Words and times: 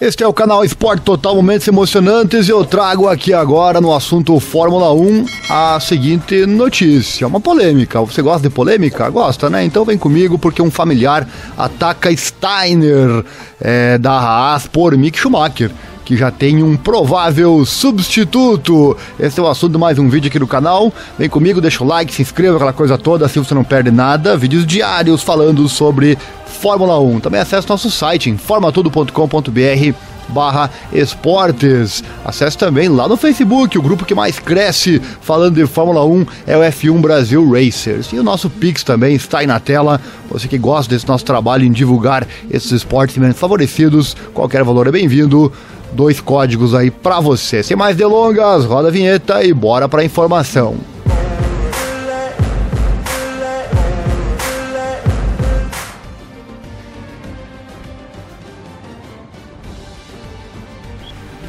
Este 0.00 0.24
é 0.24 0.26
o 0.26 0.32
canal 0.32 0.64
Esporte 0.64 1.02
Total 1.02 1.34
Momentos 1.34 1.68
Emocionantes 1.68 2.48
e 2.48 2.50
eu 2.50 2.64
trago 2.64 3.06
aqui 3.06 3.34
agora 3.34 3.82
no 3.82 3.94
assunto 3.94 4.40
Fórmula 4.40 4.94
1 4.94 5.26
a 5.50 5.78
seguinte 5.78 6.46
notícia, 6.46 7.26
uma 7.26 7.38
polêmica. 7.38 8.00
Você 8.00 8.22
gosta 8.22 8.48
de 8.48 8.54
polêmica? 8.54 9.10
Gosta, 9.10 9.50
né? 9.50 9.62
Então 9.62 9.84
vem 9.84 9.98
comigo 9.98 10.38
porque 10.38 10.62
um 10.62 10.70
familiar 10.70 11.28
ataca 11.54 12.10
Steiner 12.16 13.22
é, 13.60 13.98
da 13.98 14.12
Haas 14.12 14.66
por 14.66 14.96
Mick 14.96 15.18
Schumacher 15.18 15.70
que 16.06 16.16
já 16.16 16.30
tem 16.30 16.62
um 16.62 16.76
provável 16.76 17.66
substituto. 17.66 18.96
Esse 19.18 19.40
é 19.40 19.42
o 19.42 19.48
assunto 19.48 19.72
de 19.72 19.78
mais 19.78 19.98
um 19.98 20.08
vídeo 20.08 20.28
aqui 20.28 20.38
do 20.38 20.46
canal. 20.46 20.92
Vem 21.18 21.28
comigo, 21.28 21.60
deixa 21.60 21.82
o 21.82 21.86
like, 21.86 22.14
se 22.14 22.22
inscreva, 22.22 22.54
aquela 22.54 22.72
coisa 22.72 22.96
toda, 22.96 23.26
assim 23.26 23.42
você 23.42 23.52
não 23.52 23.64
perde 23.64 23.90
nada. 23.90 24.36
Vídeos 24.36 24.64
diários 24.64 25.24
falando 25.24 25.68
sobre 25.68 26.16
Fórmula 26.46 26.98
1. 27.00 27.18
Também 27.18 27.40
acesse 27.40 27.68
nosso 27.68 27.90
site, 27.90 28.30
informatudo.com.br 28.30 29.96
barra 30.28 30.70
esportes. 30.92 32.02
Acesse 32.24 32.58
também 32.58 32.88
lá 32.88 33.08
no 33.08 33.16
Facebook, 33.16 33.78
o 33.78 33.82
grupo 33.82 34.04
que 34.04 34.14
mais 34.14 34.38
cresce 34.38 35.00
falando 35.20 35.54
de 35.56 35.66
Fórmula 35.66 36.04
1 36.04 36.26
é 36.46 36.56
o 36.56 36.60
F1 36.60 37.00
Brasil 37.00 37.48
Racers. 37.50 38.12
E 38.12 38.18
o 38.18 38.22
nosso 38.22 38.50
Pix 38.50 38.82
também 38.82 39.14
está 39.14 39.38
aí 39.38 39.46
na 39.46 39.60
tela. 39.60 40.00
Você 40.30 40.48
que 40.48 40.58
gosta 40.58 40.92
desse 40.94 41.06
nosso 41.06 41.24
trabalho 41.24 41.64
em 41.64 41.72
divulgar 41.72 42.26
esses 42.50 42.72
esportes 42.72 43.16
menos 43.16 43.38
favorecidos, 43.38 44.16
qualquer 44.34 44.64
valor 44.64 44.86
é 44.86 44.92
bem-vindo. 44.92 45.52
Dois 45.96 46.20
códigos 46.20 46.74
aí 46.74 46.90
para 46.90 47.20
você. 47.20 47.62
Sem 47.62 47.74
mais 47.74 47.96
delongas, 47.96 48.66
roda 48.66 48.88
a 48.88 48.90
vinheta 48.90 49.42
e 49.42 49.54
bora 49.54 49.88
para 49.88 50.04
informação. 50.04 50.76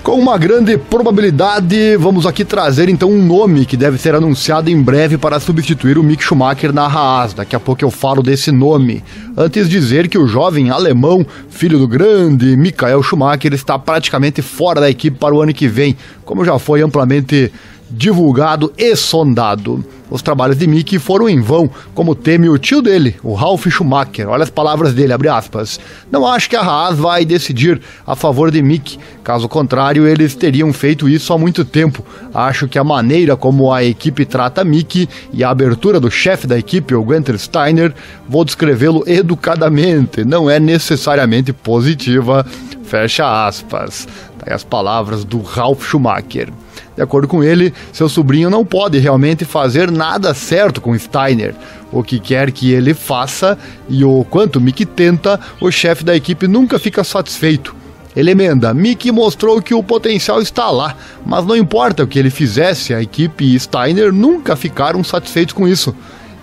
Com 0.08 0.22
uma 0.22 0.38
grande 0.38 0.78
probabilidade, 0.78 1.98
vamos 1.98 2.26
aqui 2.26 2.46
trazer 2.46 2.88
então 2.88 3.12
um 3.12 3.22
nome 3.22 3.66
que 3.66 3.76
deve 3.76 3.98
ser 3.98 4.16
anunciado 4.16 4.70
em 4.70 4.82
breve 4.82 5.18
para 5.18 5.38
substituir 5.38 5.98
o 5.98 6.04
Mick 6.04 6.24
Schumacher 6.24 6.72
na 6.72 6.86
Haas. 6.86 7.34
Daqui 7.34 7.58
a 7.58 7.60
pouco 7.60 7.84
eu 7.84 7.92
falo 7.92 8.24
desse 8.24 8.50
nome. 8.50 9.04
Antes 9.36 9.68
dizer 9.68 10.08
que 10.08 10.18
o 10.18 10.26
jovem 10.26 10.70
alemão, 10.70 11.28
filho 11.50 11.78
do 11.78 11.90
grande 11.90 12.56
Michael 12.56 13.04
Schumacher, 13.04 13.54
está 13.54 13.78
praticamente 13.78 14.42
fora 14.42 14.80
da 14.80 14.90
equipe 14.90 15.18
para 15.18 15.36
o 15.36 15.42
ano 15.42 15.54
que 15.54 15.68
vem, 15.68 15.98
como 16.24 16.46
já 16.46 16.58
foi 16.58 16.82
amplamente 16.82 17.52
divulgado 17.90 18.72
e 18.78 18.96
sondado. 18.96 19.84
Os 20.10 20.22
trabalhos 20.22 20.58
de 20.58 20.66
Mickey 20.66 20.98
foram 21.00 21.28
em 21.28 21.42
vão, 21.42 21.70
como 21.94 22.16
teme 22.16 22.48
o 22.48 22.58
tio 22.58 22.82
dele, 22.82 23.18
o 23.22 23.34
Ralf 23.34 23.68
Schumacher. 23.68 24.30
Olha 24.30 24.44
as 24.44 24.50
palavras 24.50 24.94
dele, 24.94 25.12
abre 25.12 25.28
aspas. 25.28 25.80
Não 26.10 26.26
acho 26.26 26.50
que 26.50 26.56
a 26.56 26.62
Haas 26.62 26.98
vai 26.98 27.26
decidir 27.26 27.82
a 28.06 28.16
favor 28.16 28.50
de 28.50 28.62
Mickey. 28.62 28.98
Caso 29.22 29.50
contrário, 29.50 30.08
eles 30.08 30.34
teriam 30.34 30.72
feito 30.72 31.10
isso 31.10 31.34
há 31.34 31.38
muito 31.38 31.66
tempo. 31.66 32.06
Acho 32.34 32.70
que 32.70 32.80
a 32.80 32.86
maneira 32.86 33.36
como 33.36 33.74
a 33.74 33.84
equipe 33.84 34.24
trata 34.24 34.64
Mickey 34.64 35.10
e 35.34 35.44
a 35.44 35.50
abertura 35.50 36.00
do 36.00 36.10
chefe 36.10 36.48
da 36.48 36.58
equipe, 36.58 36.96
o 36.96 37.04
Gunther 37.04 37.38
Steiner, 37.38 37.94
vou 38.30 38.46
descrevê-lo 38.46 39.04
educadamente, 39.06 40.24
não 40.24 40.50
é 40.50 40.58
necessariamente 40.58 41.52
positiva. 41.52 42.46
Fecha 42.88 43.46
aspas. 43.46 44.08
Tá 44.40 44.56
as 44.56 44.64
palavras 44.64 45.26
do 45.26 45.42
Ralf 45.42 45.86
Schumacher. 45.86 46.50
De 46.96 47.02
acordo 47.02 47.28
com 47.28 47.44
ele, 47.44 47.74
seu 47.92 48.08
sobrinho 48.08 48.50
não 48.50 48.66
pode 48.66 48.98
realmente 48.98 49.44
fazer 49.44 49.92
nada 49.92 50.34
certo 50.34 50.80
com 50.80 50.98
Steiner. 50.98 51.54
O 51.92 52.02
que 52.02 52.18
quer 52.18 52.50
que 52.52 52.72
ele 52.72 52.94
faça 52.94 53.58
e 53.90 54.06
o 54.06 54.24
quanto 54.24 54.62
Mick 54.62 54.86
tenta, 54.86 55.40
o 55.60 55.70
chefe 55.70 56.04
da 56.04 56.16
equipe 56.16 56.48
nunca 56.48 56.80
fica 56.80 57.04
satisfeito. 57.04 57.76
Ele 58.16 58.32
emenda: 58.32 58.74
Mick 58.74 59.12
mostrou 59.12 59.62
que 59.62 59.74
o 59.74 59.84
potencial 59.84 60.42
está 60.42 60.72
lá, 60.72 60.96
mas 61.26 61.46
não 61.46 61.56
importa 61.58 62.04
o 62.04 62.08
que 62.08 62.18
ele 62.18 62.30
fizesse, 62.30 62.94
a 62.94 63.02
equipe 63.02 63.54
e 63.54 63.60
Steiner 63.60 64.14
nunca 64.14 64.56
ficaram 64.56 65.04
satisfeitos 65.04 65.54
com 65.54 65.68
isso. 65.68 65.94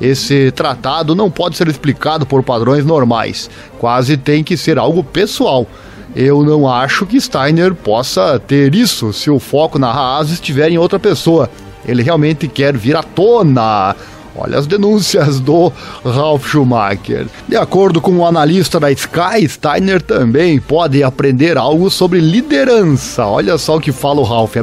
Esse 0.00 0.50
tratado 0.52 1.14
não 1.14 1.30
pode 1.30 1.56
ser 1.56 1.68
explicado 1.68 2.26
por 2.26 2.42
padrões 2.42 2.84
normais, 2.84 3.48
quase 3.78 4.16
tem 4.16 4.44
que 4.44 4.56
ser 4.56 4.78
algo 4.78 5.02
pessoal. 5.02 5.66
Eu 6.14 6.44
não 6.44 6.68
acho 6.68 7.06
que 7.06 7.20
Steiner 7.20 7.74
possa 7.74 8.38
ter 8.38 8.74
isso 8.74 9.12
se 9.12 9.28
o 9.30 9.40
foco 9.40 9.78
na 9.78 9.90
Haas 9.90 10.30
estiver 10.30 10.70
em 10.70 10.78
outra 10.78 10.98
pessoa. 10.98 11.50
Ele 11.84 12.02
realmente 12.02 12.46
quer 12.46 12.76
vir 12.76 12.96
à 12.96 13.02
tona. 13.02 13.96
Olha 14.36 14.58
as 14.58 14.66
denúncias 14.66 15.38
do 15.38 15.72
Ralf 16.04 16.48
Schumacher. 16.48 17.26
De 17.48 17.56
acordo 17.56 18.00
com 18.00 18.12
o 18.16 18.26
analista 18.26 18.80
da 18.80 18.90
Sky, 18.90 19.48
Steiner 19.48 20.02
também 20.02 20.58
pode 20.60 21.02
aprender 21.04 21.56
algo 21.56 21.88
sobre 21.88 22.20
liderança. 22.20 23.24
Olha 23.26 23.56
só 23.58 23.76
o 23.76 23.80
que 23.80 23.92
fala 23.92 24.20
o 24.20 24.24
Ralf. 24.24 24.54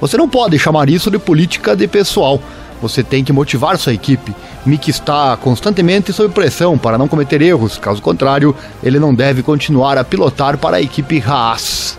Você 0.00 0.16
não 0.16 0.28
pode 0.28 0.58
chamar 0.58 0.88
isso 0.88 1.10
de 1.10 1.18
política 1.18 1.76
de 1.76 1.86
pessoal. 1.86 2.40
Você 2.82 3.02
tem 3.02 3.22
que 3.22 3.32
motivar 3.32 3.78
sua 3.78 3.94
equipe. 3.94 4.34
Mick 4.66 4.90
está 4.90 5.36
constantemente 5.36 6.12
sob 6.12 6.32
pressão 6.32 6.78
para 6.78 6.96
não 6.96 7.06
cometer 7.06 7.42
erros, 7.42 7.76
caso 7.76 8.00
contrário, 8.00 8.54
ele 8.82 8.98
não 8.98 9.14
deve 9.14 9.42
continuar 9.42 9.98
a 9.98 10.04
pilotar 10.04 10.56
para 10.56 10.78
a 10.78 10.82
equipe 10.82 11.22
Haas. 11.24 11.98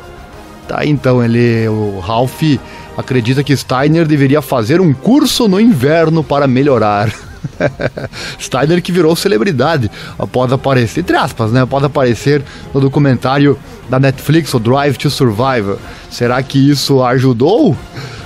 Tá, 0.67 0.83
então 0.83 1.23
ele, 1.23 1.67
o 1.67 1.99
Ralph 1.99 2.41
acredita 2.97 3.43
que 3.43 3.55
Steiner 3.55 4.07
deveria 4.07 4.41
fazer 4.41 4.81
um 4.81 4.93
curso 4.93 5.47
no 5.47 5.59
inverno 5.59 6.23
para 6.23 6.47
melhorar. 6.47 7.13
Steiner 8.41 8.81
que 8.81 8.91
virou 8.91 9.15
celebridade 9.15 9.91
após 10.17 10.51
aparecer, 10.51 11.01
entre 11.01 11.15
aspas, 11.15 11.51
né? 11.51 11.61
Após 11.61 11.83
aparecer 11.83 12.43
no 12.73 12.81
documentário 12.81 13.59
da 13.87 13.99
Netflix, 13.99 14.53
o 14.55 14.59
Drive 14.59 14.97
to 14.97 15.09
Survive. 15.11 15.75
Será 16.09 16.41
que 16.41 16.69
isso 16.69 17.03
ajudou? 17.03 17.77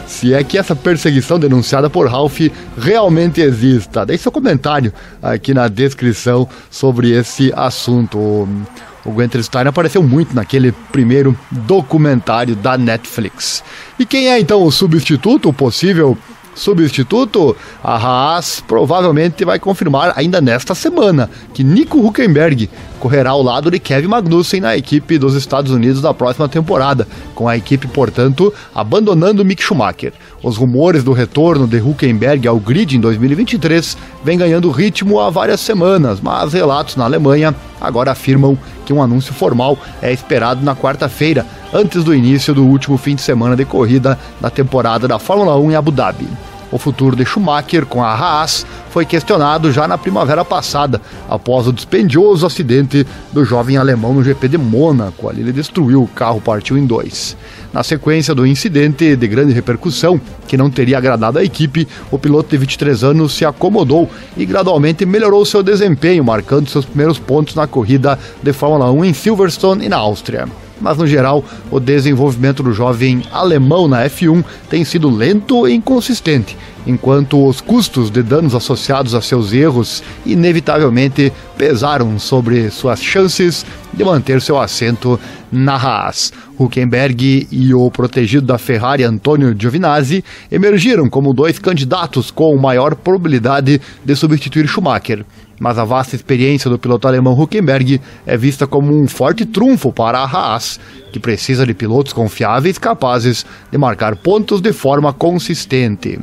Se 0.10 0.34
é 0.34 0.44
que 0.44 0.58
essa 0.58 0.76
perseguição 0.76 1.38
denunciada 1.38 1.88
por 1.88 2.10
Ralph 2.10 2.40
realmente 2.76 3.40
exista. 3.40 4.04
Deixe 4.04 4.24
seu 4.24 4.32
comentário 4.32 4.92
aqui 5.22 5.54
na 5.54 5.68
descrição 5.68 6.50
sobre 6.70 7.12
esse 7.12 7.54
assunto. 7.56 8.18
O 8.18 9.12
Gunther 9.12 9.44
Steiner 9.44 9.68
apareceu 9.68 10.02
muito 10.02 10.36
naquele 10.36 10.72
primeiro 10.92 11.38
documentário 11.52 12.56
da 12.56 12.76
Netflix. 12.76 13.64
E 14.00 14.06
quem 14.06 14.30
é 14.30 14.40
então 14.40 14.64
o 14.64 14.72
substituto, 14.72 15.50
o 15.50 15.54
possível 15.54 16.18
substituto, 16.56 17.56
a 17.84 17.96
Haas 17.96 18.64
provavelmente 18.68 19.46
vai 19.46 19.60
confirmar 19.60 20.14
ainda 20.16 20.42
nesta 20.42 20.74
semana 20.74 21.30
que 21.54 21.64
Nico 21.64 22.00
Huckenberg 22.00 22.68
correrá 23.00 23.32
ao 23.32 23.42
lado 23.42 23.72
de 23.72 23.80
Kevin 23.80 24.08
Magnussen 24.08 24.62
na 24.62 24.78
equipe 24.78 25.18
dos 25.18 25.34
Estados 25.34 25.72
Unidos 25.72 26.02
da 26.02 26.14
próxima 26.14 26.48
temporada, 26.48 27.08
com 27.34 27.48
a 27.48 27.58
equipe, 27.58 27.88
portanto, 27.88 28.54
abandonando 28.76 29.46
Mick 29.46 29.64
Schumacher. 29.64 30.14
Os 30.44 30.58
rumores 30.58 31.04
do 31.04 31.12
retorno 31.12 31.68
de 31.68 31.78
Huckenberg 31.78 32.48
ao 32.48 32.60
grid 32.60 32.96
em 32.96 33.00
2023 33.00 33.98
vêm 34.24 34.38
ganhando 34.38 34.70
ritmo 34.70 35.20
há 35.20 35.30
várias 35.30 35.60
semanas, 35.60 36.20
mas 36.22 36.54
relatos 36.54 36.96
na 36.96 37.06
Alemanha 37.06 37.56
agora 37.82 38.12
afirmam 38.12 38.58
que 38.86 38.94
um 38.94 39.02
anúncio 39.02 39.34
formal 39.34 39.78
é 40.02 40.12
esperado 40.12 40.64
na 40.64 40.76
quarta-feira, 40.76 41.46
antes 41.74 42.04
do 42.04 42.14
início 42.14 42.54
do 42.54 42.66
último 42.66 42.98
fim 42.98 43.16
de 43.16 43.22
semana 43.22 43.56
de 43.56 43.66
corrida 43.66 44.18
da 44.42 44.50
temporada 44.50 45.08
da 45.08 45.20
Fórmula 45.20 45.58
1 45.58 45.72
em 45.72 45.76
Abu 45.76 45.92
Dhabi. 45.92 46.28
O 46.72 46.78
futuro 46.78 47.16
de 47.16 47.26
Schumacher 47.26 47.86
com 47.86 48.04
a 48.04 48.14
Haas 48.14 48.66
foi 48.92 49.06
questionado 49.06 49.72
já 49.72 49.88
na 49.88 49.98
primavera 49.98 50.46
passada, 50.46 51.02
após 51.28 51.68
o 51.68 51.74
dispendioso 51.74 52.46
acidente 52.46 53.06
do 53.32 53.44
jovem 53.44 53.78
alemão 53.78 54.14
no 54.14 54.24
GP 54.24 54.48
de 54.48 54.58
Mônaco. 54.58 55.30
Ali 55.30 55.42
ele 55.42 55.52
destruiu 55.52 56.04
o 56.04 56.08
carro, 56.08 56.42
partiu 56.42 56.78
em 56.78 56.86
dois. 56.86 57.36
Na 57.74 57.84
sequência 57.84 58.36
do 58.36 58.46
incidente 58.46 59.16
de 59.16 59.28
grande 59.28 59.54
repercussão, 59.54 60.20
que 60.48 60.58
não 60.58 60.70
teria 60.70 60.98
agradado 60.98 61.40
a 61.40 61.44
equipe, 61.44 61.88
o 62.12 62.20
piloto 62.20 62.50
de 62.50 62.58
23 62.58 63.04
anos 63.04 63.34
se 63.34 63.46
acomodou 63.46 64.10
e 64.38 64.46
gradualmente 64.46 65.06
melhorou 65.06 65.46
seu 65.46 65.64
desempenho, 65.64 66.24
marcando 66.24 66.70
seus 66.70 66.86
primeiros 66.86 67.20
pontos 67.20 67.56
na 67.56 67.68
corrida 67.68 68.18
de 68.42 68.54
Fórmula 68.54 68.92
1 68.92 69.06
em 69.06 69.14
Silverstone 69.14 69.86
e 69.86 69.90
na 69.90 69.98
Áustria 69.98 70.48
mas 70.80 70.98
no 70.98 71.08
geral 71.08 71.44
o 71.72 71.80
desenvolvimento 71.80 72.64
do 72.64 72.74
jovem 72.74 73.24
alemão 73.32 73.88
na 73.88 74.06
F1 74.06 74.44
tem 74.70 74.84
sido 74.84 75.10
lento 75.10 75.68
e 75.68 75.74
inconsistente, 75.74 76.58
enquanto 76.86 77.46
os 77.46 77.62
custos 77.62 78.10
de 78.10 78.24
danos 78.24 78.56
associados 78.56 79.14
a 79.14 79.22
seus 79.22 79.54
erros 79.54 80.02
inevitavelmente 80.26 81.32
pesaram 81.58 82.18
sobre 82.18 82.70
suas 82.70 83.02
chances 83.02 83.66
de 83.94 84.04
manter 84.04 84.42
seu 84.42 84.60
assento 84.60 85.20
na 85.52 85.76
Haas. 85.76 86.32
Huckenberg 86.58 87.48
e 87.52 87.74
o 87.74 87.90
protegido 87.90 88.46
da 88.46 88.58
Ferrari 88.58 89.04
Antonio 89.04 89.56
Giovinazzi 89.58 90.24
emergiram 90.52 91.10
como 91.10 91.34
dois 91.34 91.58
candidatos 91.58 92.32
com 92.32 92.56
maior 92.58 92.96
probabilidade 92.96 93.82
de 94.04 94.16
substituir 94.16 94.68
Schumacher 94.68 95.26
mas 95.60 95.78
a 95.78 95.84
vasta 95.84 96.16
experiência 96.16 96.70
do 96.70 96.80
piloto 96.80 97.08
alemão 97.08 97.40
Huckenberg 97.40 98.00
é 98.26 98.38
vista 98.38 98.66
como 98.66 98.96
um 98.96 99.08
forte 99.08 99.46
trunfo 99.46 99.92
para 99.92 100.20
a 100.20 100.26
Haas, 100.26 100.80
que 101.12 101.20
precisa 101.20 101.66
de 101.66 101.74
pilotos 101.74 102.14
confiáveis 102.14 102.78
capazes 102.78 103.46
de 103.72 103.78
marcar 103.78 104.16
pontos 104.16 104.62
de 104.62 104.72
forma 104.72 105.12
consistente. 105.12 106.20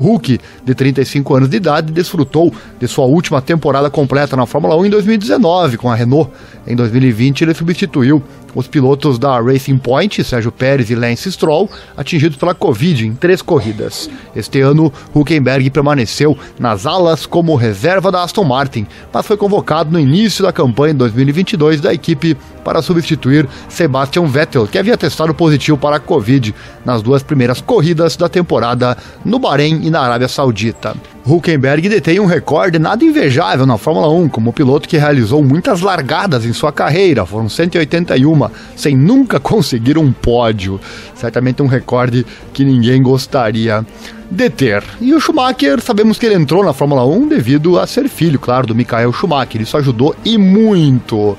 Hulk, 0.00 0.40
de 0.64 0.74
35 0.74 1.34
anos 1.36 1.48
de 1.50 1.58
idade, 1.58 1.92
desfrutou 1.92 2.52
de 2.78 2.88
sua 2.88 3.04
última 3.04 3.42
temporada 3.42 3.90
completa 3.90 4.34
na 4.34 4.46
Fórmula 4.46 4.74
1 4.76 4.86
em 4.86 4.90
2019 4.90 5.76
com 5.76 5.90
a 5.90 5.94
Renault. 5.94 6.30
Em 6.66 6.74
2020, 6.74 7.42
ele 7.42 7.54
substituiu 7.54 8.22
os 8.54 8.66
pilotos 8.66 9.18
da 9.18 9.40
Racing 9.40 9.78
Point, 9.78 10.22
Sérgio 10.24 10.52
Pérez 10.52 10.90
e 10.90 10.94
Lance 10.94 11.30
Stroll, 11.32 11.70
atingidos 11.96 12.36
pela 12.36 12.54
Covid 12.54 13.06
em 13.06 13.14
três 13.14 13.42
corridas. 13.42 14.10
Este 14.34 14.60
ano, 14.60 14.92
Huckenberg 15.14 15.68
permaneceu 15.70 16.36
nas 16.58 16.86
alas 16.86 17.26
como 17.26 17.56
reserva 17.56 18.10
da 18.10 18.22
Aston 18.22 18.44
Martin, 18.44 18.86
mas 19.12 19.26
foi 19.26 19.36
convocado 19.36 19.90
no 19.90 19.98
início 19.98 20.42
da 20.42 20.52
campanha 20.52 20.94
2022 20.94 21.80
da 21.80 21.92
equipe 21.92 22.36
para 22.64 22.82
substituir 22.82 23.48
Sebastian 23.68 24.26
Vettel, 24.26 24.66
que 24.66 24.78
havia 24.78 24.96
testado 24.96 25.34
positivo 25.34 25.78
para 25.78 25.96
a 25.96 26.00
Covid 26.00 26.54
nas 26.84 27.02
duas 27.02 27.22
primeiras 27.22 27.60
corridas 27.60 28.16
da 28.16 28.28
temporada 28.28 28.96
no 29.24 29.38
Bahrein 29.38 29.80
e 29.82 29.90
na 29.90 30.00
Arábia 30.00 30.28
Saudita. 30.28 30.94
Huckenberg 31.26 31.88
detém 31.88 32.18
um 32.18 32.24
recorde 32.24 32.78
nada 32.78 33.04
invejável 33.04 33.66
na 33.66 33.76
Fórmula 33.76 34.08
1, 34.08 34.28
como 34.30 34.52
piloto 34.52 34.88
que 34.88 34.96
realizou 34.96 35.44
muitas 35.44 35.80
largadas 35.80 36.46
em 36.46 36.52
sua 36.52 36.72
carreira, 36.72 37.26
foram 37.26 37.48
181, 37.48 38.48
sem 38.74 38.96
nunca 38.96 39.38
conseguir 39.38 39.98
um 39.98 40.12
pódio. 40.12 40.80
Certamente 41.14 41.62
um 41.62 41.66
recorde 41.66 42.24
que 42.52 42.64
ninguém 42.64 43.02
gostaria 43.02 43.84
de 44.30 44.48
ter. 44.48 44.82
E 45.00 45.12
o 45.12 45.20
Schumacher, 45.20 45.80
sabemos 45.80 46.18
que 46.18 46.24
ele 46.24 46.36
entrou 46.36 46.64
na 46.64 46.72
Fórmula 46.72 47.04
1 47.04 47.28
devido 47.28 47.78
a 47.78 47.86
ser 47.86 48.08
filho, 48.08 48.38
claro, 48.38 48.66
do 48.66 48.74
Michael 48.74 49.12
Schumacher. 49.12 49.60
Isso 49.60 49.76
ajudou 49.76 50.16
e 50.24 50.38
muito. 50.38 51.36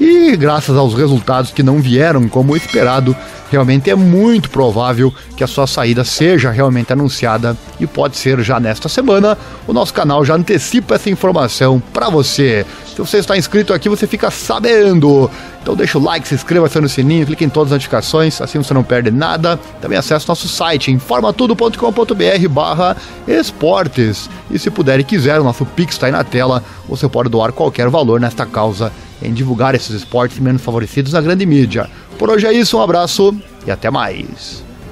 E 0.00 0.36
graças 0.36 0.76
aos 0.76 0.94
resultados 0.94 1.50
que 1.50 1.62
não 1.62 1.80
vieram 1.80 2.28
como 2.28 2.56
esperado, 2.56 3.16
realmente 3.50 3.90
é 3.90 3.94
muito 3.94 4.50
provável 4.50 5.12
que 5.36 5.44
a 5.44 5.46
sua 5.46 5.66
saída 5.66 6.04
seja 6.04 6.50
realmente 6.50 6.92
anunciada 6.92 7.56
e 7.78 7.86
pode 7.86 8.16
ser 8.16 8.40
já 8.42 8.58
nesta 8.58 8.88
semana. 8.88 9.38
O 9.66 9.72
nosso 9.72 9.94
canal 9.94 10.24
já 10.24 10.34
antecipa 10.34 10.96
essa 10.96 11.08
informação 11.08 11.80
para 11.92 12.10
você. 12.10 12.66
Se 12.86 12.98
você 12.98 13.18
está 13.18 13.36
inscrito 13.36 13.72
aqui, 13.72 13.88
você 13.88 14.06
fica 14.06 14.30
sabendo. 14.30 15.30
Então 15.62 15.74
deixa 15.74 15.96
o 15.96 16.02
like, 16.02 16.28
se 16.28 16.34
inscreva, 16.34 16.66
acione 16.66 16.86
o 16.86 16.90
sininho, 16.90 17.26
clique 17.26 17.44
em 17.44 17.48
todas 17.48 17.72
as 17.72 17.76
notificações, 17.76 18.40
assim 18.40 18.58
você 18.58 18.74
não 18.74 18.84
perde 18.84 19.10
nada. 19.10 19.58
Também 19.80 19.96
acesse 19.96 20.28
nosso 20.28 20.48
site 20.48 20.90
informatudo.com.br 20.90 22.48
barra 22.50 22.96
esportes. 23.26 24.28
E 24.50 24.58
se 24.58 24.70
puder 24.70 25.00
e 25.00 25.04
quiser, 25.04 25.40
o 25.40 25.44
nosso 25.44 25.64
Pix 25.64 25.94
está 25.94 26.06
aí 26.06 26.12
na 26.12 26.24
tela. 26.24 26.62
Você 26.88 27.08
pode 27.08 27.28
doar 27.28 27.52
qualquer 27.52 27.88
valor 27.88 28.20
nesta 28.20 28.44
causa 28.44 28.92
em 29.24 29.32
divulgar 29.32 29.74
esses 29.74 29.90
esportes 29.90 30.38
menos 30.38 30.62
favorecidos 30.62 31.12
na 31.12 31.20
grande 31.20 31.46
mídia. 31.46 31.88
Por 32.18 32.30
hoje 32.30 32.46
é 32.46 32.52
isso, 32.52 32.78
um 32.78 32.82
abraço 32.82 33.34
e 33.66 33.70
até 33.70 33.90
mais. 33.90 34.62